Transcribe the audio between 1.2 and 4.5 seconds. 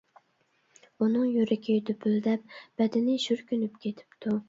يۈرىكى دۈپۈلدەپ، بەدىنى شۈركۈنۈپ كېتىپتۇ.